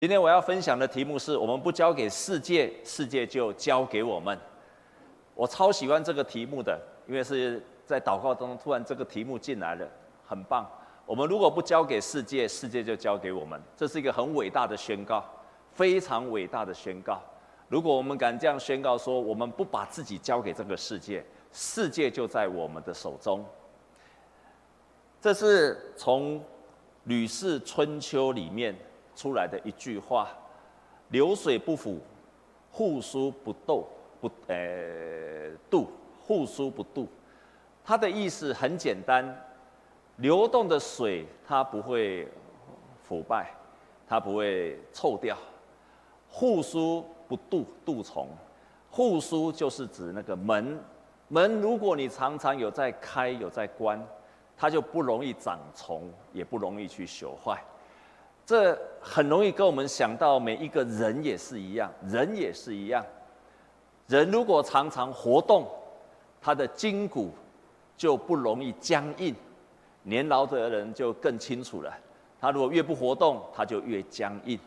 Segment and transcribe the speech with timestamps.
[0.00, 4.38] 今天我要分享的题目是：我们不交给世界，世界就交给我们。
[5.34, 9.84] 我超喜欢这个题目的，因为是在祷告当中突然这个题目进来了，
[10.24, 10.64] 很棒。
[11.04, 15.24] 我们如果不交给世界，世界就交给我们，这是一个很伟大的宣告，
[15.72, 17.20] 非常伟大的宣告。
[17.66, 23.44] 如果我们敢这样宣告说，我们不把自己交给这个世界，世界就在我们的手中。
[25.20, 26.38] 这是从
[27.02, 28.72] 《吕氏春秋》里面。
[29.18, 30.28] 出来的一句话
[31.10, 31.98] ：“流水不腐，
[32.70, 33.84] 户书不窦，
[34.20, 34.54] 不呃
[35.68, 35.84] 蠹，
[36.24, 37.04] 户书不蠹。”
[37.84, 39.36] 它的意思很简单：
[40.18, 42.28] 流动的水它不会
[43.02, 43.52] 腐败，
[44.06, 45.36] 它不会臭掉。
[46.30, 48.28] 户枢不蠹，蠹虫。
[48.88, 50.78] 户枢就是指那个门，
[51.26, 54.00] 门如果你常常有在开有在关，
[54.56, 57.60] 它就不容易长虫，也不容易去朽坏。
[58.48, 63.04] 这很容易跟我们想到，每一个人也是一样，人也是一样。
[64.06, 65.68] 人如果常常活动，
[66.40, 67.30] 他的筋骨
[67.94, 69.36] 就不容易僵硬。
[70.02, 71.92] 年老的人就更清楚了，
[72.40, 74.58] 他如果越不活动，他就越僵硬。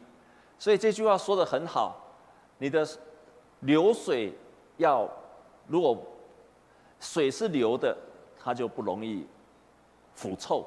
[0.60, 2.00] 所以这句话说得很好，
[2.60, 2.88] 你的
[3.62, 4.32] 流水
[4.78, 5.10] 要，
[5.66, 5.98] 如果
[7.00, 7.98] 水是流的，
[8.38, 9.26] 它就不容易
[10.14, 10.64] 腐臭。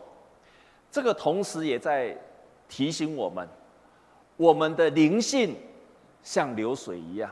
[0.91, 2.19] 这个同时也在。
[2.69, 3.49] 提醒我们，
[4.37, 5.55] 我们的灵性
[6.23, 7.31] 像流水一样，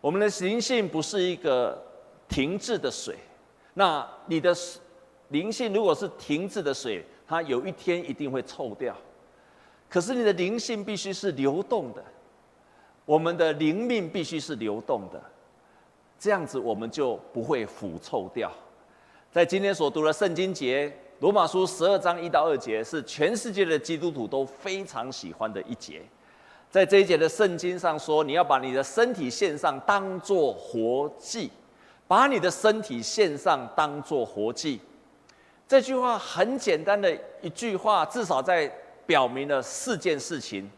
[0.00, 1.80] 我们的灵性不是一个
[2.28, 3.16] 停滞的水。
[3.74, 4.56] 那你的
[5.28, 8.96] 灵性如果是停滞的水，它有一天一定会臭掉。
[9.88, 12.04] 可是你的灵性必须是流动的，
[13.04, 15.22] 我们的灵命必须是流动的，
[16.18, 18.50] 这样子我们就不会腐臭掉。
[19.30, 20.92] 在今天所读的圣经节。
[21.20, 26.00] 罗马书十二章一到二节是全世界的基督徒都非常喜欢的一节，
[26.70, 31.50] 在这一节的圣经上说，你要把你的身体献上，当做活祭，
[32.06, 34.80] 把你的身体献上，当做活祭。
[35.66, 38.72] 这句话很简单的一句话，至少在
[39.04, 40.70] 表明了四件事情。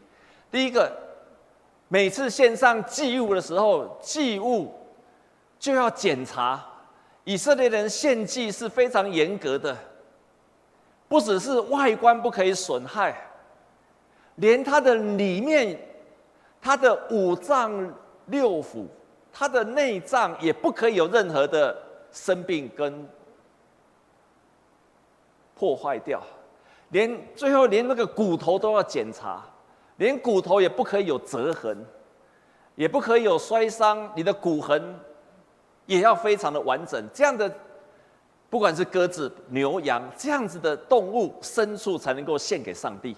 [0.51, 0.91] 第一个，
[1.89, 4.73] 每次献上祭物的时候，祭物
[5.59, 6.67] 就要检查。
[7.25, 9.77] 以色列人献祭是非常严格的。
[11.11, 13.13] 不只是外观不可以损害，
[14.37, 15.77] 连它的里面，
[16.63, 17.93] 它的五脏
[18.27, 18.87] 六腑，
[19.33, 21.77] 它的内脏也不可以有任何的
[22.13, 23.09] 生病跟
[25.57, 26.23] 破坏掉，
[26.91, 29.43] 连最后连那个骨头都要检查，
[29.97, 31.85] 连骨头也不可以有折痕，
[32.77, 34.95] 也不可以有摔伤，你的骨痕
[35.87, 37.53] 也要非常的完整，这样的。
[38.51, 43.17] 不管是鸽子、牛羊这样子的动物、牲畜，才能够献给上帝。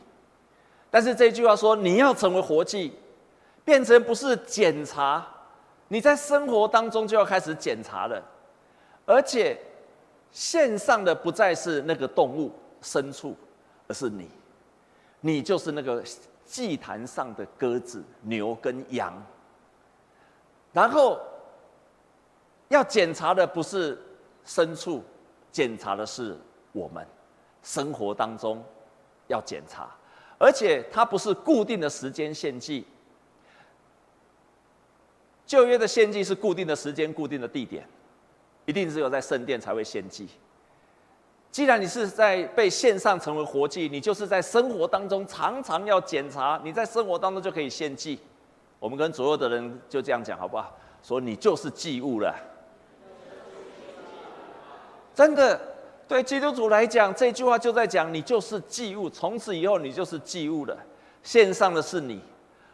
[0.90, 2.92] 但是这句话说，你要成为活祭，
[3.64, 5.26] 变成不是检查，
[5.88, 8.22] 你在生活当中就要开始检查了。
[9.06, 9.58] 而且，
[10.30, 13.34] 献上的不再是那个动物、牲畜，
[13.88, 14.28] 而是你，
[15.20, 16.04] 你就是那个
[16.44, 19.14] 祭坛上的鸽子、牛跟羊。
[20.74, 21.18] 然后，
[22.68, 23.98] 要检查的不是
[24.46, 25.02] 牲畜。
[25.52, 26.36] 检查的是
[26.72, 27.06] 我们
[27.62, 28.64] 生活当中
[29.28, 29.88] 要检查，
[30.38, 32.84] 而且它不是固定的时间献祭。
[35.46, 37.86] 旧约的献祭是固定的时间、固定的地点，
[38.64, 40.26] 一定只有在圣殿才会献祭。
[41.50, 48.18] 既然你是在被献上成为活祭，你就是在生活当中常常要检查，你在生活当中就可以献祭。
[48.80, 50.74] 我们跟左右的人就这样讲好不好？
[51.02, 52.34] 说你就是祭物了。
[55.14, 55.60] 真的，
[56.08, 60.76] 对基督徒来讲，这句话就在讲你就是祭物，从此以后你就是祭物了。
[61.22, 62.20] 献上的是你，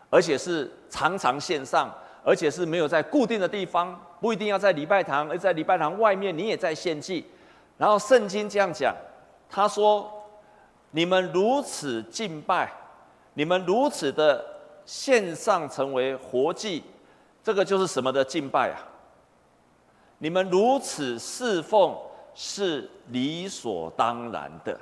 [0.09, 1.93] 而且是常常献上，
[2.25, 7.25] 而且是没有在固定的地方，不一定要在礼拜堂，而在礼拜堂外面你也在献祭。
[7.77, 8.95] 然后圣经这样讲，
[9.51, 10.11] 他说
[10.93, 12.73] ：“你们如此敬拜，
[13.35, 14.45] 你们如此的
[14.87, 16.83] 献上成为活祭，
[17.45, 18.81] 这个就是什么的敬拜啊？
[20.19, 21.95] 你们如此侍奉。”
[22.41, 24.79] 是理所当然的，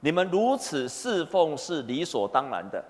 [0.00, 2.82] 你们如此侍奉是理所当然的。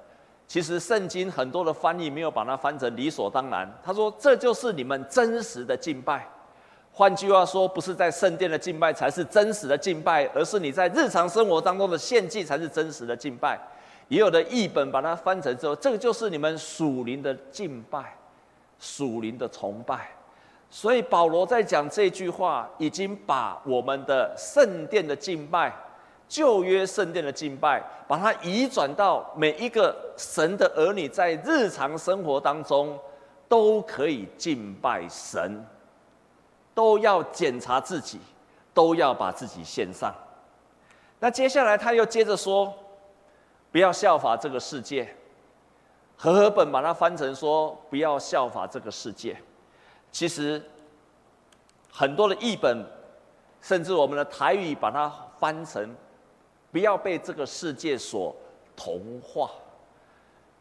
[0.47, 3.69] 其实圣经很多的翻译没有把它翻成理所当然。
[3.83, 6.25] 他说这就是你们真实的敬拜。
[6.93, 13.59] 换句话说，不是在圣殿的敬拜才是真实的敬拜，而是你在日常生活当中的献祭才是真实的敬拜。
[14.07, 18.17] 也有的译本把它翻成之后，这个就是你们属灵的敬拜，
[18.79, 20.11] 属灵的崇拜。
[20.75, 25.71] 所以保罗在讲这句话，已经把我们的圣殿的敬拜，
[26.27, 32.99] 旧约圣殿的敬拜，把它移转到每一个神的儿女在日常生活当中
[33.51, 35.63] 都可以敬拜神，
[36.75, 38.19] 都要检查自己，
[38.73, 40.11] 都要把自己献上。
[41.21, 42.73] 那接下来他又接着说，
[43.71, 45.15] 不要效法这个世界。
[46.17, 49.37] 和合本把它翻成说，不要效法这个世界。
[50.13, 50.63] 其实
[51.91, 52.87] 很多的译本，
[53.61, 55.11] 甚至我们的台语把它
[55.41, 55.93] 翻成。
[56.71, 58.35] 不要被这个世界所
[58.75, 59.51] 同化，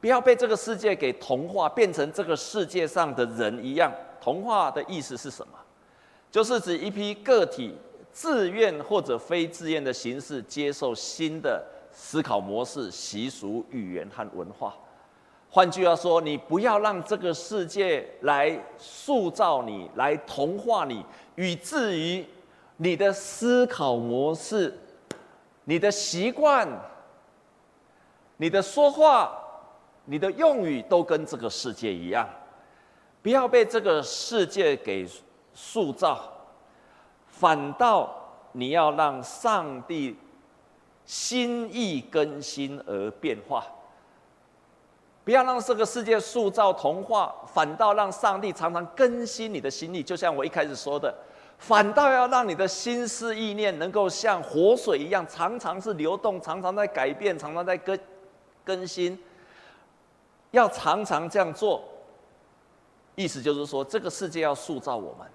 [0.01, 3.89] 不要被这个世界给同化，变成这个世界上的人一样。
[4.19, 5.53] 同化的意思是什么？
[6.29, 7.73] 就是指一批个体
[8.11, 14.75] 自愿或者非自愿的形式接受新的思考模式、习俗、语言和文化。
[15.53, 21.05] 换句话说，你不要让这个世界来塑造你，来同化你，
[21.35, 22.25] 以至于
[22.77, 24.73] 你的思考模式。
[25.65, 26.67] 你的习惯、
[28.37, 29.37] 你的说话、
[30.05, 32.27] 你的用语都跟这个世界一样，
[33.21, 35.05] 不要被这个世界给
[35.53, 36.31] 塑造，
[37.27, 38.09] 反倒
[38.53, 40.17] 你要让上帝
[41.05, 43.65] 心意更新而变化。
[45.23, 50.01] 不要让这个世界塑造童话，反倒让上帝常常更新你的心意。
[50.01, 51.13] 就像我一开始说的。
[51.59, 57.99] 反倒要让你的心思意念能够像活水一样，常常是流动，常常在改变，常常在更
[58.63, 59.15] 更新。
[60.49, 61.83] 要常常这样做，
[63.13, 65.27] 意思就是说，这个世界要塑造我们，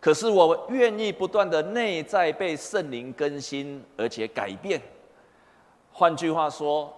[0.00, 4.82] 可是我愿意不断的内在被圣灵更新，而且改变。
[5.92, 6.92] 换句话说，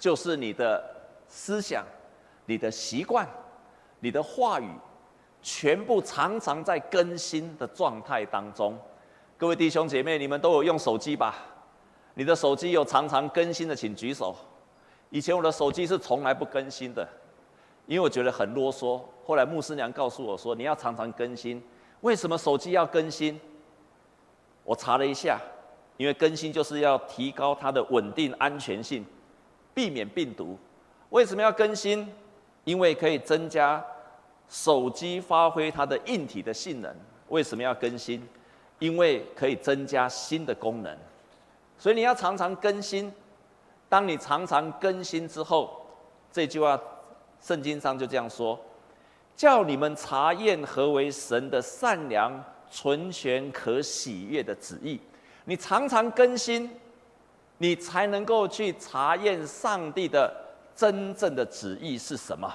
[0.00, 0.84] 就是你的
[1.32, 1.82] 思想、
[2.44, 3.26] 你的习惯、
[4.00, 4.68] 你的话语。
[5.44, 8.78] 全部常常在更新的状态当中，
[9.36, 11.34] 各位弟兄姐妹，你们都有用手机吧？
[12.14, 14.36] 你的手机有常常更新的，请举手。
[15.10, 17.04] 以前我的手机是从来不更新的，
[17.86, 19.02] 因为我觉得很啰嗦。
[19.24, 21.60] 后来牧师娘告诉我说，你要常常更新。
[22.02, 23.40] 为什么手机要更新？
[24.62, 25.40] 我查了一下，
[25.96, 29.04] 因为更新就是要提高它的稳定安全性，
[29.74, 30.56] 避免病毒。
[31.12, 32.10] 为什么要更新？
[32.64, 33.82] 因为可以增加。
[34.48, 36.94] 手机发挥它的硬体的性能，
[37.28, 38.22] 为什么要更新？
[38.78, 40.94] 因为可以增加新的功能，
[41.78, 43.10] 所以你要常常更新。
[43.88, 45.86] 当你常常更新之后，
[46.30, 46.78] 这句话
[47.40, 48.58] 圣经上就这样说：
[49.34, 52.32] 叫你们查验何为神的善良、
[52.70, 55.00] 纯全、可喜悦的旨意。
[55.46, 56.70] 你常常更新，
[57.56, 60.30] 你才能够去查验上帝的
[60.74, 62.52] 真正的旨意是什么。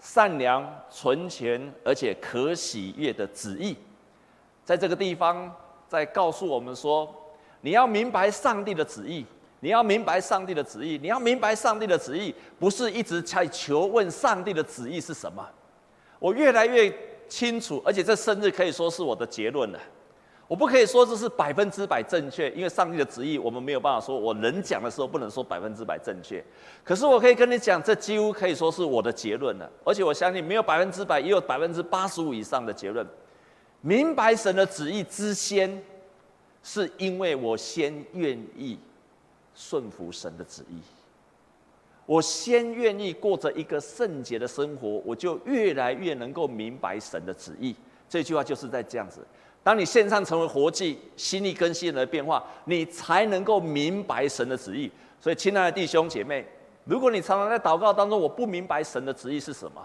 [0.00, 3.76] 善良、存钱而且可喜悦的旨意，
[4.64, 5.54] 在这个地方
[5.88, 7.14] 在告诉我们说：
[7.60, 9.26] 你要明白上帝的旨意，
[9.60, 15.46] 你要明白上帝的旨意，你要明白上帝的旨意，不是一直在求问上帝的旨意是什么。
[16.18, 16.90] 我越来越
[17.28, 19.78] 清楚，而且这生日可以说是我的结论了。
[20.50, 24.18] 我不可以说这是百分之百正确，因为上帝的旨意我们没有办法说。
[24.18, 26.44] 我能讲的时候不能说百分之百正确，
[26.82, 29.70] 可是我可以跟你讲，这几乎可以说是我的结论了。
[29.84, 33.06] 而且我相信没有百分之百，也有百分之八十五以上的结论。
[33.80, 35.80] 明白神的旨意之先，
[36.64, 38.76] 是因为我先愿意
[39.54, 40.80] 顺服神的旨意。
[42.06, 47.76] 我先愿意过着一个圣洁的生活，我就越来越能够明白神的旨意。
[48.10, 49.24] 这句话就是在这样子。
[49.62, 54.90] 当你线上成为活祭，心意更新而变化，你才能够明白神的旨意。
[55.20, 56.44] 所以，亲爱的弟兄姐妹，
[56.84, 59.80] 如果你常常在祷告当中，我不明白神的旨意是什么，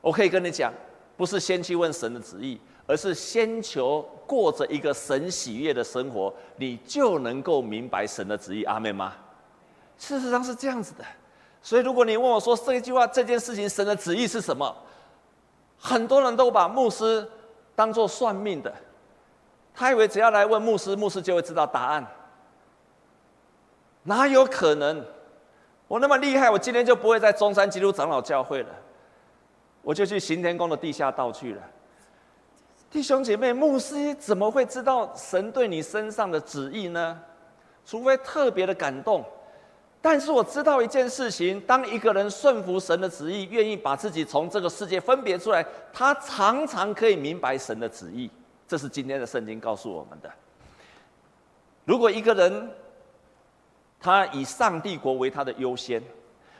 [0.00, 0.72] 我可以跟你讲，
[1.16, 8.62] 不是先去问神的旨意，而是先求过着一个神喜悦的生活，你就能够明白神的旨意。
[8.64, 9.14] 阿们吗？
[9.98, 11.04] 事实上是这样子的。
[11.62, 14.76] 所以，如果你问我说这一句话、这件事情，神的旨意是什么？
[15.78, 17.26] 很多人都把牧师
[17.76, 18.74] 当做算命的。
[19.72, 22.04] 他以为只要来问牧师，牧师就会知道答案。
[24.02, 25.04] 哪有可能？
[25.86, 28.70] 我那么厉害，我今天就不会在中山基督长老教会了，
[29.82, 31.62] 我就去行天宫的地下道去了。
[32.90, 37.20] 弟兄姐妹，牧师怎么会知道神对你身上的旨意呢？
[37.84, 39.24] 除非特别的感动。
[40.08, 48.30] 但是我知道一件事情：当一个人顺服神的旨意，愿意把自己从这个世界分别出来，他常常可以明白神的旨意。
[48.68, 50.30] 这是今天的圣经告诉我们的。
[51.84, 52.70] 如果一个人
[53.98, 56.00] 他以上帝国为他的优先，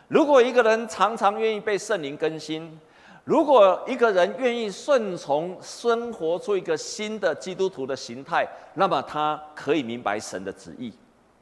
[0.09, 2.77] 如果一个人常常愿意被圣灵更新，
[3.23, 10.93] 如果一个人愿意顺从，生活出一个新的基督徒的形态，那么他可以明白神的旨意，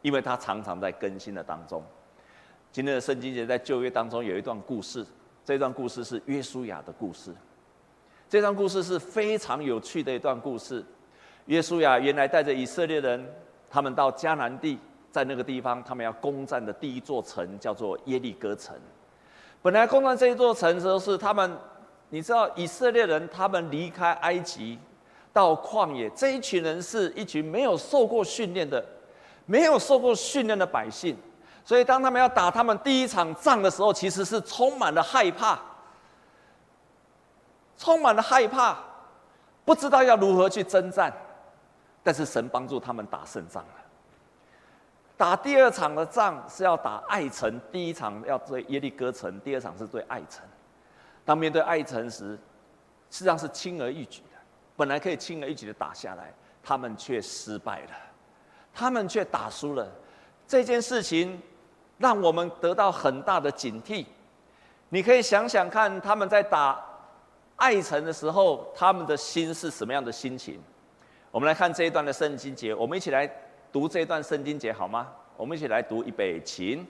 [0.02, 1.82] 因为他常常在更新的当中。
[2.74, 5.06] 今天的圣经节在旧约当中有一段故事，
[5.44, 7.32] 这段故事是约书亚的故事。
[8.28, 10.84] 这段故事是非常有趣的一段故事。
[11.46, 13.24] 约书亚原来带着以色列人，
[13.70, 14.76] 他们到迦南地，
[15.12, 18.74] 在那个地方，他们要攻占的第一座城叫做耶利哥城。
[19.62, 21.56] 本来攻占这一座城的时候，是他们。
[22.10, 24.76] 你知道以色列人他们离开埃及
[25.32, 28.84] 到旷野，这一群人是一群没有受过训练的、
[29.46, 31.16] 没有受过训练的百姓，
[31.64, 35.58] 所以当他们要打他们第一场仗的时候，其实是充满了害怕，
[37.78, 38.76] 充满了害怕，
[39.64, 41.12] 不知道要如何去征战。
[42.02, 43.70] 但是神帮助他们打胜仗了。
[45.16, 50.44] 打第二场的仗是要打爱城，第一场要对耶利哥城，第二场是对爱城。
[51.24, 52.38] 当面对爱城时，
[53.10, 54.38] 实际上是轻而易举的，
[54.76, 56.30] 本来可以轻而易举的打下来，
[56.62, 57.90] 他们却失败了，
[58.74, 59.90] 他们却打输了。
[60.46, 61.40] 这件事情
[61.98, 64.04] 让我们得到很大的警惕。
[64.88, 66.80] 你可以想想看，他们在打
[67.56, 70.60] 爱城的时候，他们的心是什么样的心情？
[71.30, 73.28] 我们来看这一段的圣经节，我们一起来
[73.72, 75.08] 读这一段圣经节好吗？
[75.36, 76.84] 我们一起来读预备起。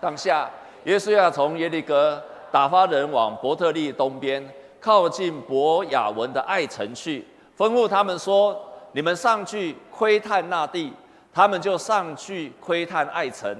[0.00, 0.50] 当下，
[0.84, 2.22] 约书亚从耶利哥。
[2.52, 4.48] 打发人往伯特利东边，
[4.80, 7.26] 靠近伯雅文的爱城去，
[7.56, 8.56] 吩咐他们说
[8.94, 10.92] ：“你们上去窥探那地。”
[11.34, 13.52] 他们就上去窥探爱城。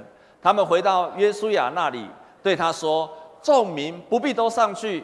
[0.44, 2.06] 他们回到约书亚那里，
[2.42, 3.10] 对他说
[3.40, 5.02] ：“众民不必都上去，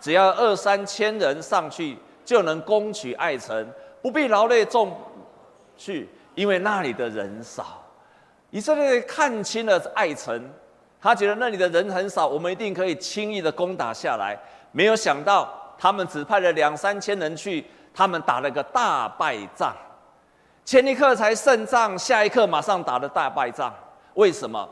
[0.00, 3.68] 只要二三千人上去，就能攻取爱城，
[4.00, 4.96] 不必劳累众
[5.76, 7.82] 去，因为那里的人少。”
[8.52, 10.40] 以色列看清了爱城。
[11.00, 14.38] 他觉得那里的人很少，我们一定可以轻易的攻打下来。
[14.70, 19.74] 没有想到，他们只派了两三千人去，他们打了个大败仗。
[20.64, 23.74] 前一刻才胜仗，下一刻马上打了大败仗。
[24.14, 24.66] 为什么？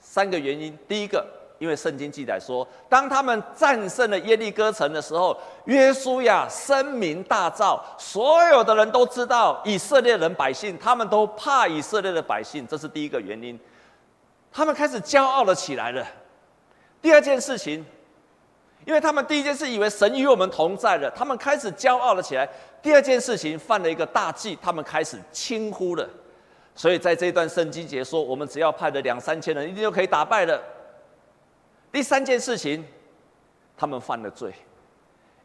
[0.00, 0.76] 三个原因。
[0.86, 1.26] 第一个，
[1.58, 13.58] 因为圣经记载说，当他们战胜了耶利哥城的时候，约书亚声名大噪，所有的人都知道以色列人百姓，他们都怕以色列的百姓，这是第一个原因。
[14.52, 16.06] 他们开始骄傲了起来了。
[17.02, 17.84] 第二件事情，
[18.84, 22.48] 因为他们第一件事以为神与我们同在了，他们开始骄傲了起来。
[22.80, 26.08] 第二件事情犯了一个大忌，他们开始轻忽了。
[26.76, 30.62] 所以在这一段圣经节说，我们只要派了两三千人，一定就可以打败了。
[31.90, 32.84] 第三件事情，
[33.76, 34.54] 他们犯了罪，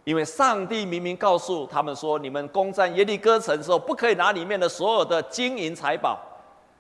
[0.04, 6.20] 因为上帝明明告诉他们说，你们攻占耶利哥城的时候，不可以拿里面的所有的金银财宝。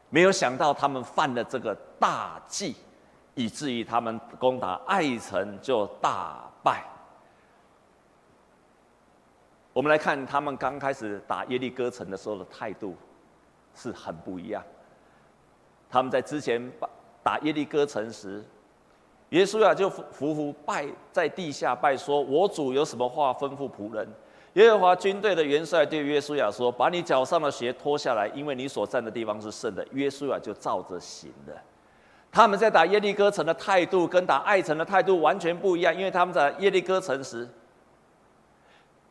[0.09, 2.75] 没有想到他们犯了这个大忌，
[3.33, 6.83] 以至于他们攻打爱城就大败。
[9.71, 12.93] 我们来看他们刚开始打耶利哥城的时候的态度
[13.75, 14.63] 是很不一样。
[15.89, 16.71] 他们在之前
[17.23, 18.43] 打耶利哥城时，
[19.29, 24.07] 耶稣啊就伏伏拜在地下拜说：“我主有什么话吩咐仆人？”
[24.55, 31.53] 耶和华军队的元帅对约书亚说：“把你脚上的鞋脱下来，因为你所站的地方是圣的。”约书亚就照着行了。
[32.29, 37.47] 他们在打耶利哥城的态度跟打爱城的态度完全不一样，因为他们在耶利哥城时，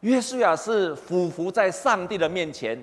[0.01, 2.83] 约书亚是俯伏在上帝的面前，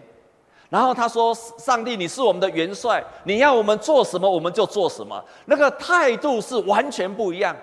[0.70, 7.56] 然后他说：“上帝，你是我们的元帅，你要我们做什么，我们就做什么。”那个态度是完全不一样。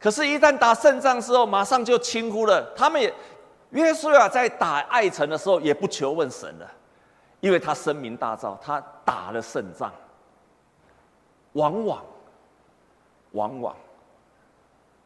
[0.00, 2.62] 可是，一旦打胜仗之后，马上就轻忽了。
[2.76, 3.12] 他们也。
[3.70, 6.70] 约书亚在打爱城的时候，也不求问神了，
[7.40, 9.92] 因为他声名大噪，他打了胜仗。
[11.54, 12.04] 往往，
[13.32, 13.76] 往往，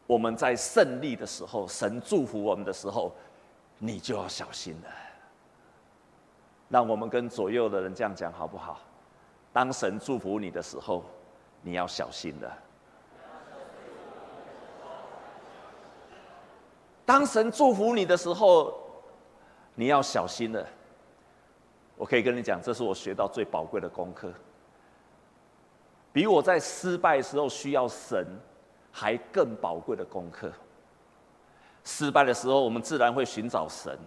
[0.07, 3.11] 我们在胜利的时候，神祝福我们的时候，
[3.79, 4.91] 你就要小心了。
[6.69, 8.81] 让我们跟左右的人这样讲好不好？
[9.53, 11.03] 当神祝福你的时候，
[11.63, 12.59] 你要小心了。
[17.05, 18.79] 当神祝福你的时候，
[19.75, 20.65] 你要小心了。
[21.97, 24.31] 我可以跟你讲，这是我学到最宝贵的功课，
[26.13, 28.27] 比我在失败时候需要神
[28.93, 30.53] 还更宝贵的功课。
[31.83, 33.99] 失败的时候，我们自然会寻找神，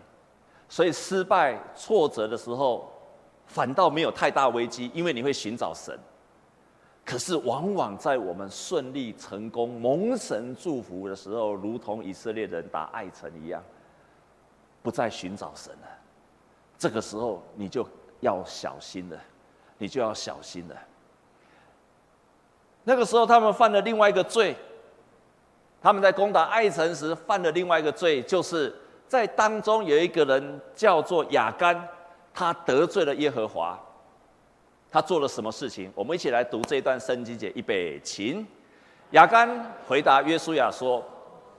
[0.71, 2.89] 所以失败挫折的时候，
[3.45, 5.99] 反倒没有太大危机，因为你会寻找神。
[7.03, 13.61] 可是，往往在我们顺利成功、蒙神祝福的时候，如同以色列人打爱城一样，
[14.81, 15.87] 不再寻找神了。
[16.77, 17.85] 这个时候，你就
[18.21, 19.19] 要小心了，
[19.77, 20.75] 你就要小心了。
[22.85, 24.55] 那个时候，他们犯了另外一个罪，
[25.81, 28.73] 他们在攻打艾城时犯了另外一个罪，就是
[29.11, 31.85] 在当中有一个人叫做亚干，
[32.33, 33.77] 他得罪了耶和华。
[34.89, 35.91] 他做了什么事情？
[35.93, 38.45] 我们一起来读这一段圣经节，预备起。
[39.09, 39.49] 亚干
[39.85, 41.03] 回答约书亚说：“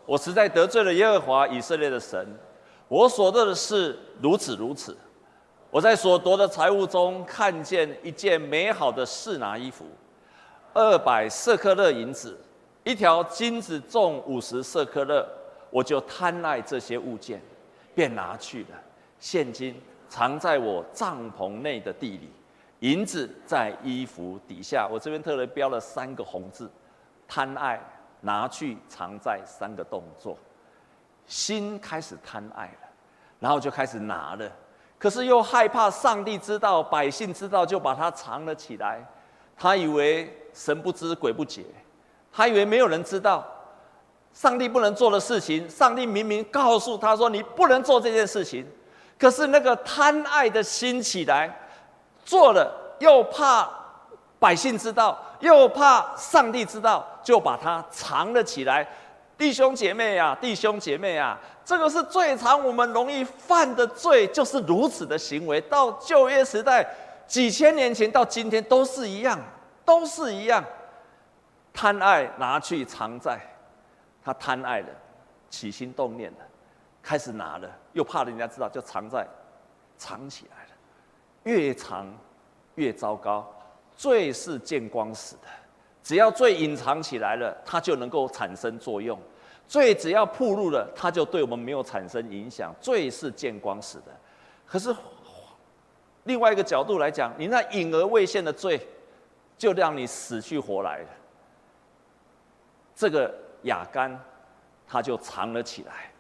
[0.07, 2.27] 我实在得罪了耶和华以色列的神，
[2.89, 4.97] 我所做的事如此如此。
[5.71, 9.85] 我在所夺的财物中看见一件美好的示拿衣服，
[10.73, 12.35] 二百舍客勒银子，
[12.83, 15.29] 一条金子重五十舍客勒，
[15.73, 17.43] 我就贪爱这些物件，
[17.97, 18.81] 便拿去了。
[19.19, 19.75] 现金
[20.09, 22.31] 藏在我帐篷内的地里，
[22.79, 24.89] 银子在衣服底下。
[24.89, 26.71] 我这边特别标了三个红字。”
[27.27, 27.81] 贪爱
[28.21, 30.37] 拿去藏在三个动作，
[31.27, 32.89] 心开始贪爱了，
[33.41, 34.53] 然后就开始拿了，
[34.99, 39.03] 可是又害怕上帝知道、百姓知道，就把它藏了起来。
[39.57, 41.65] 他以为神不知鬼不觉，
[42.31, 43.47] 他以为没有人知道，
[44.33, 48.67] 上帝不能做的事情，上帝明明告诉他说你不能做这件事情，
[49.19, 51.55] 可是那个贪爱的心起来，
[52.25, 53.69] 做了又怕
[54.39, 55.19] 百姓知道。
[55.43, 58.87] 又怕上帝知道，就把它藏了起来。
[59.37, 65.61] 弟兄姐妹呀，弟兄姐妹呀，这个是最常我们容易犯的罪，就是如此的行为。
[65.63, 66.89] 到旧约时代，
[67.27, 69.37] 几千年前到今天都是一样，
[69.85, 70.65] 都是一样。
[71.75, 73.41] 贪爱拿去藏在，
[74.25, 74.89] 他贪爱了，
[75.51, 76.39] 起心动念了，
[77.03, 79.27] 开始拿了，又怕人家知道，就藏在，
[79.97, 80.71] 藏起来了，
[81.45, 82.07] 越藏
[82.77, 83.49] 越糟糕。
[83.95, 85.49] 罪是见光死的，
[86.03, 89.17] 只要罪隐藏起来了，它就能够产生作用；
[89.69, 92.75] 罪只要暴露了，它就对我们没有产生影响。
[92.81, 94.07] 罪是见光死的，
[94.67, 94.95] 可是
[96.25, 98.81] 另外一个角度来讲，你那隐而未现的罪，
[99.59, 101.09] 就让你死去活来了。
[102.95, 104.19] 这个亚干，
[104.87, 106.11] 他就藏了起来。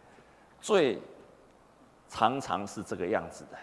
[0.60, 1.00] 罪
[2.08, 3.56] 常常是这个样子的。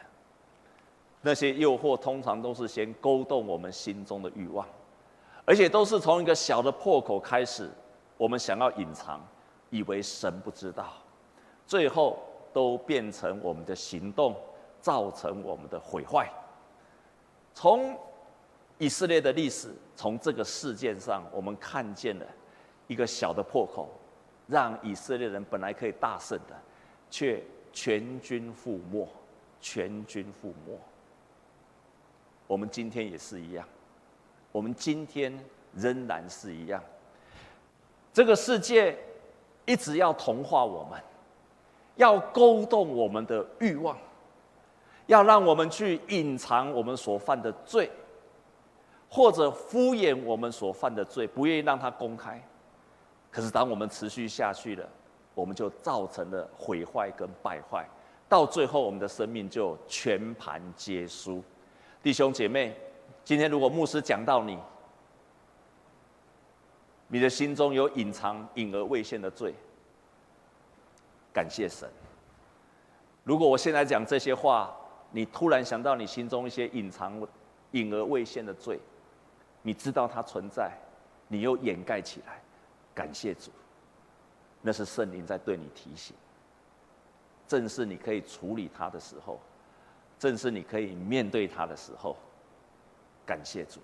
[1.21, 4.65] 那些诱惑通常都是先勾动我们心中的欲望，
[5.45, 7.69] 而且都是从一个小的破口开始，
[8.17, 9.19] 我们想要隐藏，
[9.69, 10.93] 以为神不知道，
[11.67, 12.19] 最后
[12.53, 14.33] 都变成我们的行动，
[14.79, 16.29] 造成我们的毁坏。
[17.53, 17.97] 从
[18.77, 22.25] 以色列的历史，从这个事件上，我们看见了
[22.89, 23.87] 一个小的破口，
[24.47, 26.59] 让以色列人本来可以大胜的，
[27.07, 29.07] 却全军覆没，
[29.61, 30.75] 全军覆没。
[32.47, 33.63] 我们今天也是一样，
[34.51, 35.31] 我们今天
[35.75, 36.83] 仍然是一样。
[38.11, 38.97] 这个世界
[39.67, 40.99] 一直要同化我们，
[41.95, 43.95] 要勾动我们的欲望，
[45.05, 47.87] 要让我们去隐藏我们所犯的罪，
[49.07, 52.43] 或者敷衍我们所犯的罪，不愿意让它公开。
[53.31, 54.89] 可是当我们持续下去了，
[55.35, 57.87] 我们就造成了毁坏跟败坏，
[58.27, 61.43] 到最后我们的生命就全盘皆输。
[62.01, 62.75] 弟兄姐妹，
[63.23, 64.57] 今天如果牧师讲到你，
[67.07, 69.53] 你的心中有隐藏、隐而未现的罪，
[71.33, 71.89] 感谢神。
[73.23, 74.75] 如果我现在讲这些话，
[75.11, 77.21] 你突然想到你心中一些隐藏、
[77.71, 78.79] 隐而未现的罪，
[79.61, 80.71] 你知道它存在，
[81.27, 82.41] 你又掩盖起来，
[82.99, 83.49] 感谢主，
[84.61, 86.13] 那是圣灵在对你提醒，
[87.47, 89.39] 正是你可以处理它的时候。
[90.17, 92.17] 正是你可以面对他的时候，
[93.25, 93.79] 感谢主，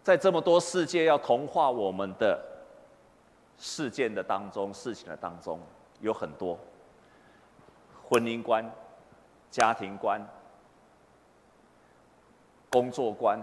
[0.00, 2.40] 在这么多世界要同化我们的
[3.58, 5.58] 事件的当中、事情的当中，
[6.00, 6.56] 有很多
[8.04, 8.64] 婚姻观、
[9.50, 10.24] 家庭观、
[12.70, 13.40] 工作观、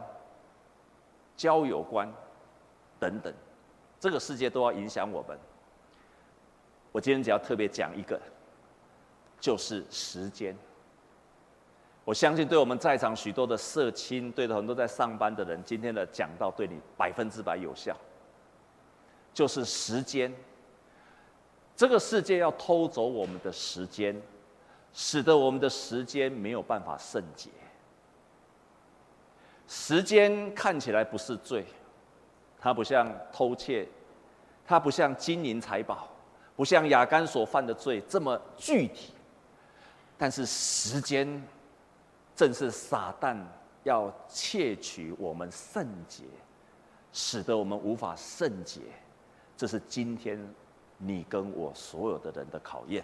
[1.36, 2.10] 交友观
[3.02, 3.34] 等等，
[4.02, 5.38] 这个世界都要影响我们。
[6.92, 8.20] 我今天只要特别讲一个，
[9.40, 10.58] 就是时间。
[12.04, 17.96] 我相信，对我们在场许多的社青，对很多在上班的人，今天的讲到对你百分之百有效。
[19.36, 20.34] 就是时间，
[21.76, 24.20] 这个世界要偷走我们的时间，
[24.94, 27.52] 使得我们的时间没有办法圣洁。
[29.68, 31.64] 时间看起来不是罪，
[32.62, 33.86] 它不像偷窃，
[34.66, 36.08] 它不像金银财宝，
[36.56, 39.12] 不像亚干所犯的罪这么具体，
[40.18, 41.42] 但是时间。
[42.34, 43.38] 正是撒旦
[43.84, 46.24] 要窃取我们圣洁，
[47.14, 48.82] 使得我们无法圣洁，
[49.56, 50.40] 这是今天
[50.98, 53.04] 你跟我所有的人的考验。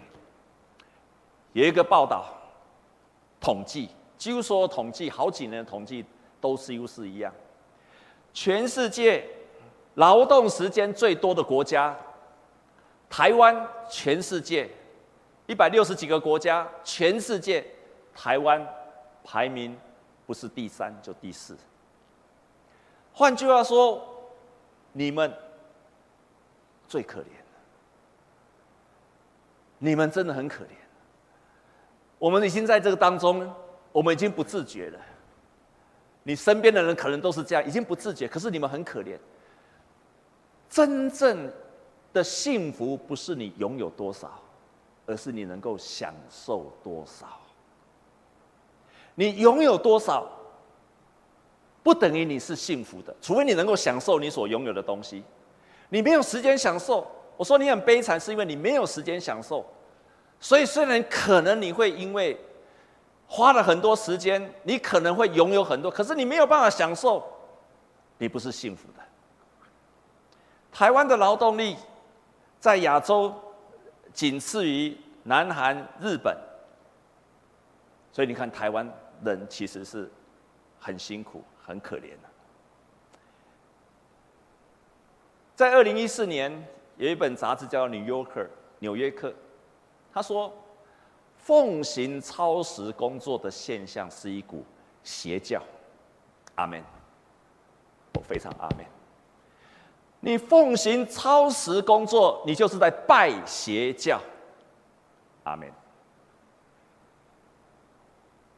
[1.52, 2.34] 有一个报道
[3.38, 6.04] 统计，几乎所有统计好几年的统计
[6.40, 7.32] 都是又是一样，
[8.32, 9.24] 全世界
[9.98, 11.96] 劳动时间最多的国家
[13.10, 14.70] 台湾全世界
[15.46, 17.66] 一百六十几个国家，全世界
[18.14, 18.64] 台湾
[19.24, 19.76] 排名
[20.24, 21.56] 不是第三就第四。
[23.12, 24.00] 换句话说，
[24.92, 25.32] 你们
[26.86, 27.24] 最可怜，
[29.78, 30.68] 你们真的很可怜。
[32.20, 33.52] 我们已经在这个当中，
[33.90, 35.00] 我们已经不自觉了。
[36.22, 38.28] 你身边的人可能都是这样，已经不自觉。
[38.28, 39.18] 可是你们很可怜。
[40.68, 41.50] 真正
[42.12, 44.40] 的幸福不是你拥有多少，
[45.06, 47.26] 而是你能够享受多少。
[49.14, 50.30] 你拥有多少，
[51.82, 55.24] 不等于你是幸福的，除非你能够享受你所拥有的东西。
[55.88, 59.64] 你没有时间享受，我说你很悲惨，是因为你没有时间享受。
[60.38, 62.38] 所以虽然可能你会因为
[63.26, 67.24] 花了很多时间，你可能会拥有很多，可是你没有办法享受，
[68.18, 69.02] 你不是幸福的。
[70.78, 71.76] 台湾的劳动力
[72.60, 73.34] 在亚洲
[74.12, 76.38] 仅次于南韩、日本，
[78.12, 78.88] 所以你看台湾
[79.24, 80.08] 人其实是
[80.78, 82.28] 很辛苦、很可怜的。
[85.56, 86.64] 在二零一四年，
[86.96, 88.44] 有一本杂志叫《New Yorker》
[88.78, 89.34] 纽约客，
[90.12, 90.56] 他说，
[91.38, 94.64] 奉行超时工作的现象是一股
[95.02, 95.60] 邪教。
[96.54, 96.80] 阿门。
[98.14, 98.86] 我非常阿门。
[100.20, 104.20] 你奉行超时工作，你就是在拜邪教。
[105.44, 105.72] 阿门。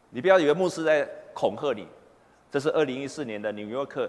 [0.09, 1.87] 你不要以为牧师在恐吓你，
[2.51, 4.07] 这是二零一四年的《纽约客》。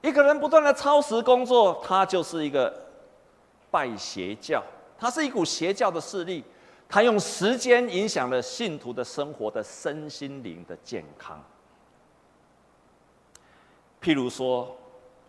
[0.00, 2.74] 一个人不断的超时工作，他就是一个
[3.70, 4.62] 拜邪教，
[4.98, 6.42] 他是一股邪教的势力，
[6.88, 11.38] 他用时间影响了信徒的生活的身心灵的健康。
[14.00, 14.74] 譬如说。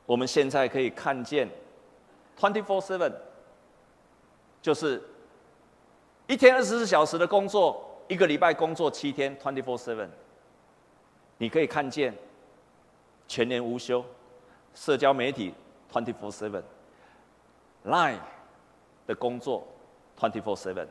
[0.05, 1.49] 我们现在可以看见
[2.37, 3.13] ，twenty-four-seven，
[4.61, 5.01] 就是
[6.27, 10.09] 一天二十四小时的工作，一个礼拜工作七天，twenty-four-seven。
[11.37, 12.13] 你可以看见
[13.27, 14.03] 全年无休，
[14.75, 15.53] 社交媒体
[15.91, 18.19] twenty-four-seven，Line
[19.07, 19.65] 的工作
[20.19, 20.87] twenty-four-seven，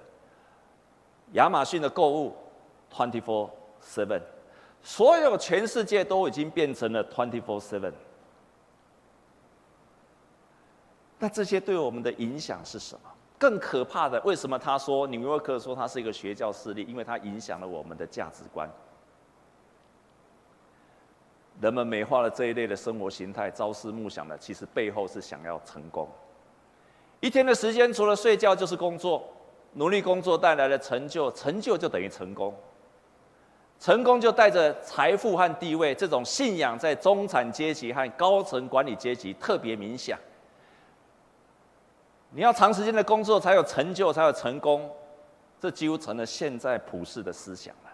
[1.32, 2.34] 亚马逊的购物
[2.92, 4.20] twenty-four-seven，
[4.82, 7.92] 所有全世界都已经变成了 twenty-four-seven。
[11.20, 13.00] 那这些对我们的影响是什么？
[13.38, 16.84] 更可怕的，为什么他说纽约客说他是一个邪教势力？
[16.88, 18.68] 因为它影响了我们的价值观。
[21.60, 26.08] 人们美化了这一类的生活形态，朝思暮想的，其实背后是想要成功。
[27.20, 29.22] 一天的时间除了睡觉就是工作，
[29.74, 32.54] 努力工作带来的成就，成就就等于成功，
[33.78, 35.94] 成功就带着财富和地位。
[35.94, 40.18] 这种信仰在中产阶级和高层管理阶级特别明显。
[42.32, 44.88] 你要长时间的工作才有成就，才有成功，
[45.60, 47.90] 这几乎成了现在普世的思想了。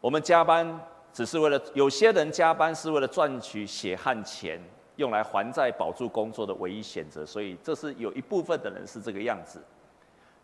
[0.00, 0.80] 我们加班
[1.12, 4.60] 只是为了，有些人加班是为了赚取血汗钱，
[4.96, 9.62] 用来还债保住工作的唯一选择，所以这是有一部分的人是这个样子。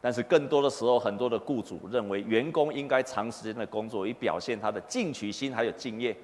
[0.02, 6.16] 但是更多的时候，很多的雇主认为员工应该长时间的工作，以表现他的进取心还有敬业。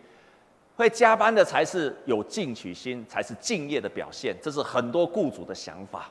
[0.77, 4.37] 会加班的才是有进取心，才是敬业的表现。
[4.43, 6.11] 这是很多雇主的想法。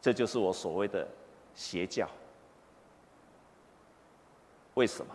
[0.00, 1.06] 这就是我所谓的
[1.54, 2.08] 邪教。
[4.72, 5.14] 为什么？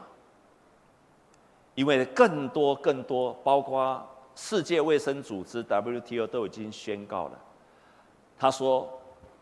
[1.73, 7.39] 因为更多、更多，包括世界卫生组织 WTO 都已经宣告了。
[8.37, 8.87] 他说，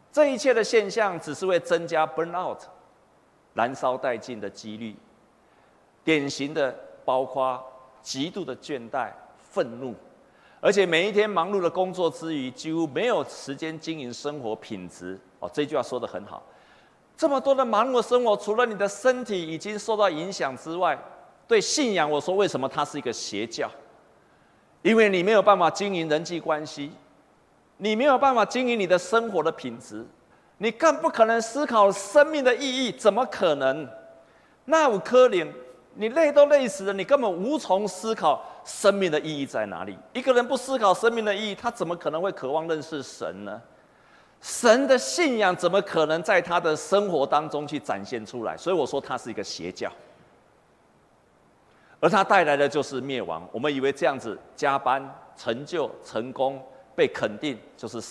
[0.10, 2.60] 这一切的现象只是为增加 burnout，
[3.54, 4.96] 燃烧殆尽的几率。
[6.06, 7.62] 典型的包括。
[8.02, 9.10] 极度的倦怠、
[9.52, 9.94] 愤怒，
[10.62, 15.20] 而且每一天忙碌的工作之余，几乎没有时间经营生活品质。
[15.40, 16.42] 哦，这句话说得很好。
[17.16, 20.98] 这么多的忙碌的生活，除了你的身体已经受到影响之外，
[21.48, 23.70] 对信仰，我说为什么它是一个邪教？
[24.82, 26.92] 因为你没有办法经营人际关系，
[27.78, 30.06] 你没有办法经营你的生活的品质，
[30.60, 32.92] 你更不可能思考生命的意义。
[32.92, 33.86] 怎么可能？
[34.66, 35.54] 那五颗灵？
[36.00, 39.98] 你累都累死了，你根本无从思考生命的意义在哪里。
[40.14, 43.62] 一个人不思考生命的意义，他怎么可能会渴望认识神呢？
[44.40, 48.56] 神的信仰怎么可能在他的生活当中去展现出来？
[48.56, 49.92] 所以我说他是一个邪教，
[52.00, 53.46] 而他带来的就是灭亡。
[53.52, 58.02] 我们以为这样子加班、成就、成功、被肯定就是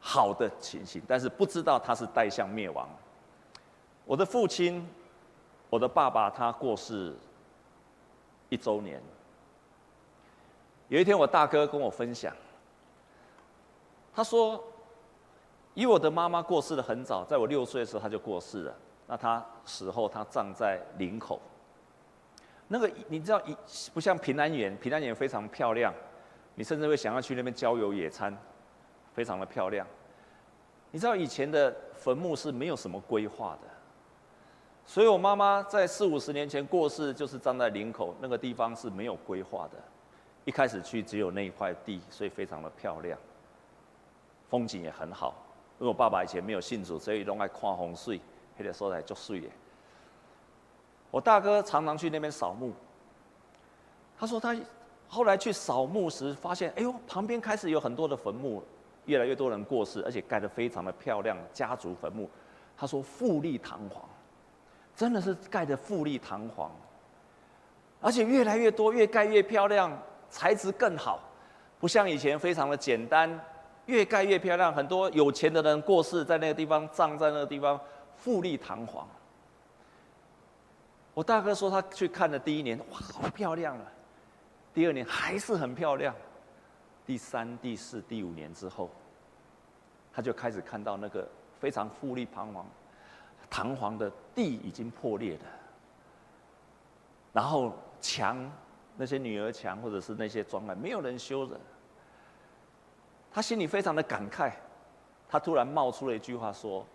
[0.00, 2.88] 好的情形，但是不知道他是带向灭亡。
[4.04, 4.84] 我的父亲。
[5.74, 7.12] 我的爸爸他过世
[8.48, 9.02] 一周年。
[10.86, 12.32] 有一天，我大哥跟我分享，
[14.14, 14.62] 他说，
[15.74, 18.74] 以我的妈妈过世的很早，在我六岁的时候她就过世了。
[19.08, 21.40] 那她死后，她葬在林口。
[22.68, 23.56] 那个你知道，一
[23.92, 25.92] 不像平安园，平安园非常漂亮，
[26.54, 28.32] 你甚至会想要去那边郊游野餐，
[29.12, 29.84] 非常的漂亮。
[30.92, 33.68] 你知道以前的坟墓是没有什么规划的，
[34.86, 39.78] 所以我妈妈在四五十年前过世，就是葬在林口那个地方是没有规划的。
[40.44, 43.18] 一开始去只有那一块地，所以非常的漂亮，
[44.48, 45.34] 风景也很好。
[45.80, 48.20] 因为我爸爸以前没有信主，所以都爱看风水，
[48.58, 49.48] 那个时候来做水的。
[51.10, 52.72] 我大哥常常去那边扫墓，
[54.18, 54.54] 他说他
[55.08, 58.62] 后来去扫墓时发现，哎呦，旁边开始有很多的坟墓，
[59.06, 62.28] 越来越多人过世，而且盖得非常的漂亮，家族坟墓。
[62.76, 64.08] 他说富丽堂皇，
[64.96, 66.70] 真的是盖得富丽堂皇，
[68.00, 69.96] 而且越来越多，越盖越漂亮。
[70.30, 71.20] 材质更好，
[71.78, 73.40] 不像以前非常的简单，
[73.86, 74.74] 越盖越漂亮。
[74.74, 77.80] 很多有钱的人过世在那个地方，葬在那个地方，
[78.16, 79.08] 富丽堂皇。
[81.12, 83.84] 我大哥说他去看的第一年，哇，好漂亮了。
[84.72, 86.12] 第二年还是很漂亮。
[87.06, 88.90] 第三、第四、第五年之后，
[90.12, 91.28] 他就开始看到那个
[91.60, 92.66] 非常富丽堂皇、
[93.50, 95.44] 堂皇的地已经破裂了，
[97.32, 98.50] 然后墙。
[98.96, 101.58] 那些女儿墙，或者是那些砖块，没有人修的。
[103.32, 104.52] 他心里非常的感慨，
[105.28, 106.86] 他突然冒出了一句话说：“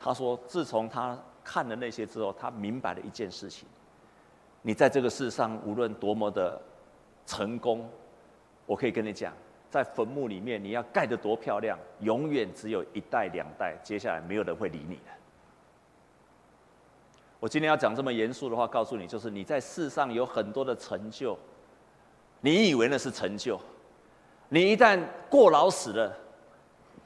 [0.00, 3.68] 他说，自从他看了那些之后，他明白了一件事情：
[4.62, 6.58] 你在这个世上无论多么的
[7.26, 7.86] 成功，
[8.64, 9.34] 我可以跟你讲，
[9.68, 15.10] 在坟墓里面你要盖得多漂亮，永远只有一代两代，接下来没有人会理你的。”
[17.44, 21.38] 我今天要讲这么严肃的话，告诉你，就是你在世上有很多的成就，
[22.40, 23.60] 你以为那是成就，
[24.48, 26.10] 你一旦过劳死了，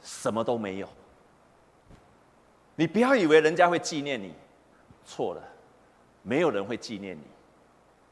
[0.00, 0.88] 什么都没有。
[2.76, 4.32] 你不要以为人家会纪念你，
[5.04, 5.42] 错了，
[6.22, 7.24] 没有人会纪念你，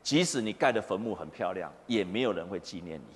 [0.02, 3.14] 即使你盖的坟墓很漂亮，也没有人会纪念你。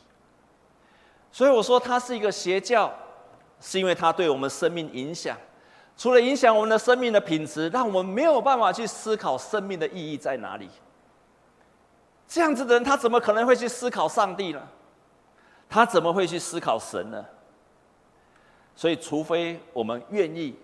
[1.33, 2.94] 所以我说，它是一个邪教，
[3.61, 5.37] 是因为它对我们生命影响。
[6.01, 10.67] 除了影响我们的生命的品质，让我们没有办法去思考生命的意义在哪里。
[12.27, 14.67] 这样子的人，他怎么可能会去思考上帝呢？
[15.69, 17.23] 他怎么会去思考神呢？
[18.75, 20.57] 所以，除非我们愿意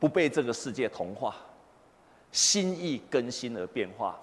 [0.00, 1.36] 不被这个世界同化，
[2.32, 4.18] 心意更新而变化，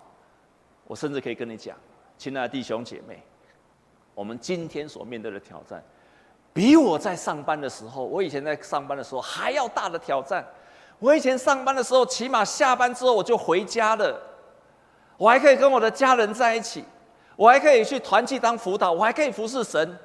[0.84, 1.78] 我甚至可以跟你讲，
[2.18, 3.24] 亲爱的弟兄姐妹，
[4.14, 5.82] 我们今天所面对的挑战。
[6.54, 10.46] 比我在上班的时候，我以前在上班的时候还要大的挑战。
[11.00, 14.20] 我以前上班的时候，起码下班之后我就回家了，
[15.18, 16.84] 我还可以跟我的家人在一起，
[17.36, 19.98] 我还可以去团契当辅导，我还可以服侍神。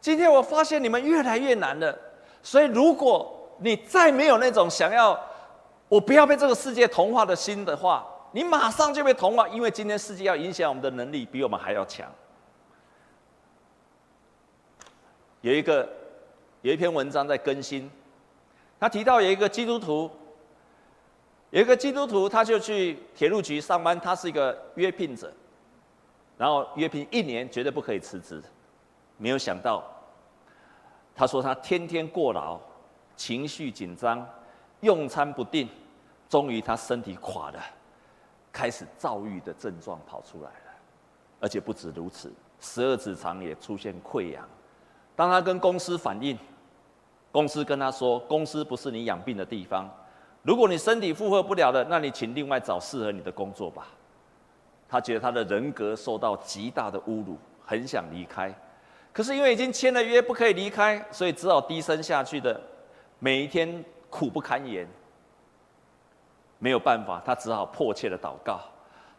[0.00, 1.96] 今天我发现你们越来越难了，
[2.42, 5.18] 所以如果你再没有那种想要
[5.88, 12.10] 我不要被这个世界同化的心的话，你马上就被同化，因为今天世界要影响我们的能力比我们还要强。
[15.44, 15.86] 有一个
[16.62, 17.90] 有一篇文章在更新，
[18.80, 20.10] 他提到有一个基督徒，
[21.50, 25.30] 有一个基督徒，他就去铁路局上班，他是一个约聘者，
[26.38, 28.42] 然后约聘一年绝对不可以辞职，
[29.18, 29.84] 没有想到，
[31.14, 32.58] 他说他天天过劳，
[33.14, 34.26] 情绪紧张，
[34.80, 35.68] 用餐不定，
[36.26, 37.62] 终于他身体垮了，
[38.50, 40.72] 开始躁郁的症状跑出来了，
[41.40, 44.48] 而且不止如此，十二指肠也出现溃疡。
[45.16, 46.38] 当他跟公司反映，
[47.30, 49.88] 公司跟他说：“公司不是你养病的地方，
[50.42, 53.86] 如果你身体负荷不了的，那你请另外找适合你的工作吧。”
[54.88, 58.54] 他觉得他的人格受到极大的侮辱，很想离开，
[59.12, 62.60] 可是因为已经签了约，不可以离开，所以只好低声下去的，
[63.18, 64.86] 每一天苦不堪言。
[66.60, 68.60] 没有办法，他只好迫切的祷告，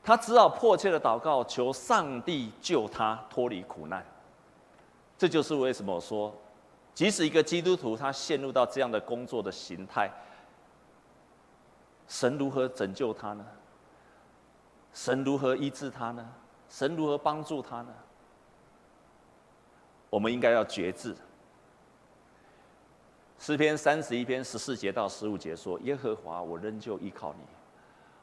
[0.03, 4.03] 他只好迫切的祷告，求上帝救他脱离苦难。
[5.17, 6.35] 这就是为什么我说，
[6.93, 10.11] 即使一个基督徒他陷入到这样的工作的形态，
[12.07, 13.45] 神如何拯救他呢？
[14.93, 16.27] 神如何医治他呢？
[16.69, 17.93] 神如何帮助他呢？
[20.09, 21.15] 我们应该要决志。
[23.37, 27.41] 诗篇三十一篇十四节到十五节说：“耶和华，我仍旧依靠你。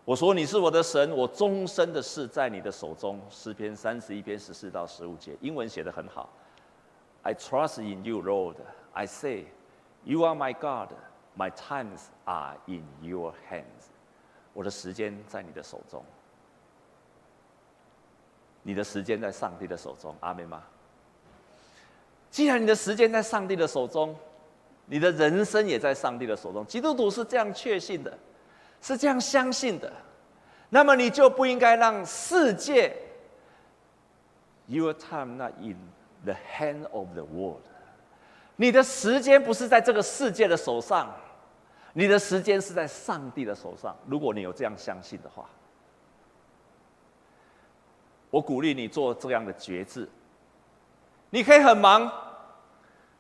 [0.05, 6.29] 我说你是我的神，我终身的事在你的手中。”诗篇三十一篇十四到十五节，英文写得很好。
[7.25, 8.57] I trust in you, Lord.
[8.93, 9.47] I say,
[10.05, 10.89] you are my God.
[11.37, 13.91] My times are in your hands.
[14.53, 16.05] 我的时间在你的手中，
[18.63, 20.15] 你的时间在上帝的手中。
[20.21, 20.63] 阿门吗？
[22.31, 24.15] 既然你的时间在上帝的手中，
[24.87, 26.67] 你的人生也在上帝的手中。
[26.67, 28.19] 基督徒是这样确信的，
[28.83, 29.91] 是这样相信的。
[30.69, 32.95] 那么你就不应该让世界
[34.67, 35.79] ，Your time not in
[36.25, 37.63] the hand of the world。
[38.57, 41.11] 你的时间不是在这个世界的手上，
[41.95, 43.97] 你的时间是在上帝的手上。
[44.07, 45.49] 如果你有这样相信的话，
[48.31, 50.09] 我鼓励你做这样的决志。
[51.31, 52.11] 你可以很忙，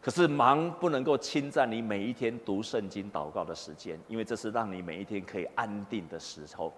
[0.00, 6.72] 可是忙不能够侵占你每一天读圣经、祷告的时间，因为这是让你每一天可以安定的时候。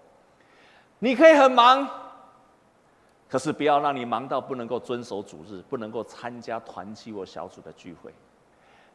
[0.99, 1.87] 你可以很忙，
[3.27, 8.13] 可是不要让你忙到不能够遵守主日，不能够参加团契或小组的聚会。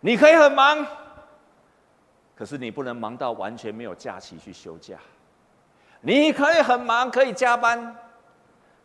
[0.00, 0.86] 你可以很忙，
[2.34, 4.98] 可是你不能忙到完全没有假期去休假。
[6.00, 7.94] 你可以很忙，可以加班，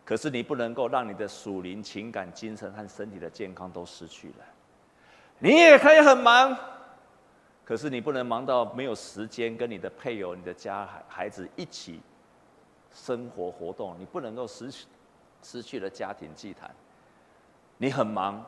[0.04, 4.46] 可是你不能够让你的属灵、情感、精神和身体的健康都失去了。
[5.40, 6.58] 你也可以很忙，
[7.64, 12.02] 可是你不能忙到没有时间跟你的配偶、你的家孩孩子一起。
[12.98, 14.86] 生活活动，你不能够失去，
[15.46, 16.74] 失去了家庭祭坛。
[17.78, 18.44] 你很忙，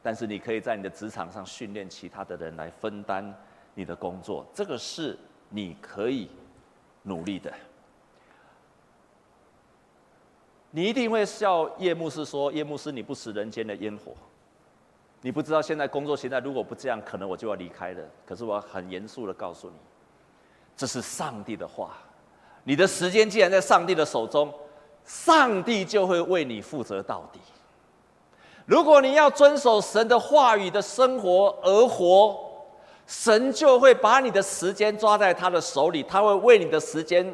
[0.00, 3.34] 但是你可以在你的职场上训练其他的人来分担
[3.74, 6.30] 你的工作，这个是你可以
[7.02, 7.52] 努力的。
[10.70, 14.12] 你一定会笑叶牧师说：“叶牧师，你不食人间的烟火，
[15.22, 19.76] 你不知道现在工作现在如果不这样，可能我就要离开了。”可是我很严肃的告诉你，
[20.76, 21.96] 这是上帝的话。
[22.62, 24.52] 你的时间既然在上帝的手中，
[25.06, 27.40] 上帝就会为你负责到底。
[28.66, 32.36] 如果你要遵守神的话语的生活而活，
[33.06, 37.32] 神就会把你的时间抓在他的手里，他会为你的时间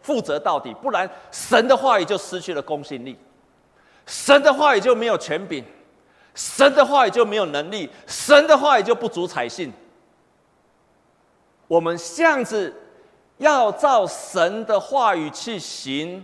[0.00, 0.74] 负责到底。
[0.82, 3.16] 不然，神的话语就失去了公信力，
[4.06, 5.62] 神的话语就没有权柄，
[6.34, 9.72] 神的话语就没有能力，神的话语就不足采信。
[11.68, 12.74] 我们这样子。
[13.40, 16.22] 要照神的话语去行，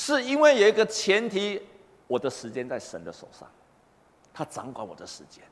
[0.00, 1.60] 是因为有一个前提：
[2.06, 3.50] 我的时间在神的手上，
[4.32, 5.42] 他掌管我的时间。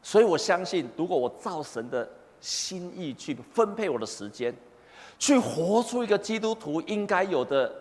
[0.00, 2.08] 所以我相信，如果我照神的
[2.40, 4.54] 心意去分配我的时间，
[5.18, 7.74] 去活出一个基督徒应该有的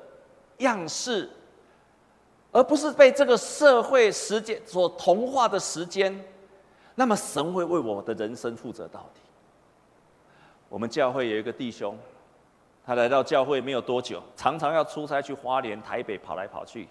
[0.58, 1.30] 样式，
[2.52, 6.26] 而不是被这个社会时间所同化的时间，
[6.96, 9.22] 那么神会为我的人生负责到底。
[10.70, 11.96] 我们教会有一个弟兄，
[12.86, 16.88] 他来到教会没有多久，常常要出差去花莲、台北跑来跑去。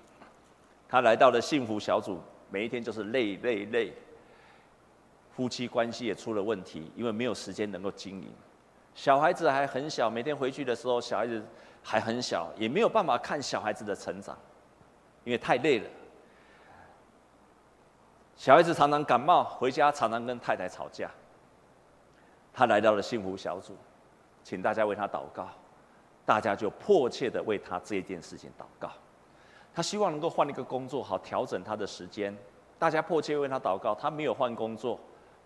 [0.88, 3.92] 他来到了幸福小组，每一天就是累累累。
[5.34, 8.28] 夫妻关系也出了问题，因为没有时间能够经营。
[8.94, 11.42] 小孩子还很小，每天回去的时候，小孩子
[11.82, 14.36] 还很小，也没有办法看小孩子的成长，
[15.24, 15.86] 因为太累了。
[18.36, 21.10] 小孩子常常感冒，回家常常跟太太吵架。
[22.52, 23.74] 他来到了幸福小组，
[24.44, 25.48] 请大家为他祷告，
[26.24, 28.90] 大家就迫切的为他这件事情祷告。
[29.74, 32.36] 他希望能够换一个工作，好调整他的时间。
[32.78, 34.98] 大家迫切为他祷告，他没有换工作，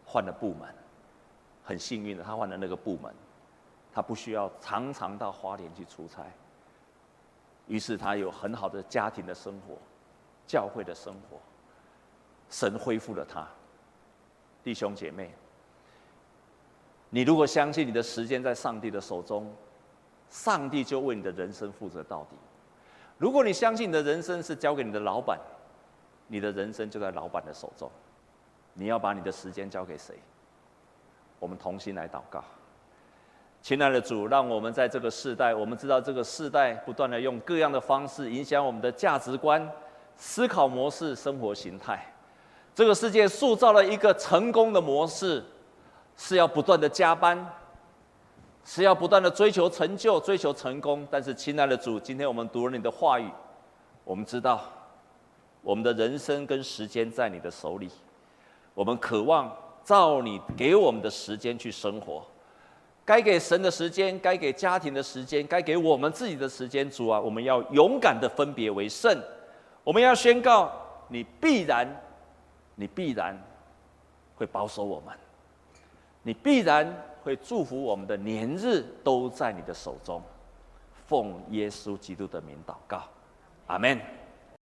[0.04, 0.68] 换了部门。
[1.62, 3.14] 很幸运的，他换了那个部门，
[3.92, 6.24] 他不需要常常到花莲去出差。
[7.66, 9.76] 于是他有很好的家庭的生活，
[10.46, 11.38] 教会的生活，
[12.48, 13.46] 神恢复了他。
[14.62, 15.34] 弟兄姐妹。
[17.10, 19.52] 你如果相信你的时间在上帝的手中，
[20.28, 22.36] 上帝就为你的人生负责到底。
[23.18, 25.38] 如果你相信你的人生是交给你的老板，
[26.26, 27.90] 你的人生就在老板的手中。
[28.74, 30.14] 你要把你的时间交给谁？
[31.38, 32.44] 我们同心来祷告。
[33.62, 39.66] 亲爱的主，让我们在这个世代，我们知道这个世代不断的用各样的方式影响我们的价值观、
[40.16, 42.04] 思考模式、生活形态。
[42.74, 45.44] 这个世界塑造了一个成功的模式。
[46.18, 47.46] 是要不断的加班，
[48.66, 51.06] 是要不断的追求成就、追求成功。
[51.08, 53.30] 但是，亲爱的主，今天我们读了你的话语，
[54.02, 54.60] 我们知道，
[55.62, 57.88] 我们的人生跟时间在你的手里。
[58.74, 62.26] 我们渴望照你给我们的时间去生活，
[63.04, 66.90] 该给神的时间，该给家庭的时间，该给我们自己的时间。
[66.90, 69.16] 主啊，我们要勇敢的分别为圣。
[69.84, 70.72] 我们要宣告，
[71.06, 71.88] 你必然，
[72.74, 73.40] 你必然
[74.34, 75.14] 会保守我们。
[76.24, 76.84] 你必然
[77.26, 80.22] 会祝福我们的年日都在你的手中，
[81.08, 83.02] 奉耶稣基督的名祷告，
[83.66, 84.00] 阿门。